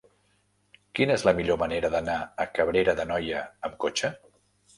Quina 0.99 1.13
és 1.19 1.25
la 1.29 1.33
millor 1.39 1.59
manera 1.63 1.91
d'anar 1.97 2.15
a 2.23 2.49
Cabrera 2.61 2.97
d'Anoia 3.01 3.45
amb 3.71 3.79
cotxe? 3.87 4.13